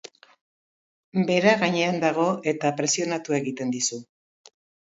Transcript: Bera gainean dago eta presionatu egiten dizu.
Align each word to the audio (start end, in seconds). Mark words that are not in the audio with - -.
Bera 1.27 1.53
gainean 1.59 2.01
dago 2.05 2.25
eta 2.55 2.75
presionatu 2.81 3.39
egiten 3.41 3.77
dizu. 3.79 4.01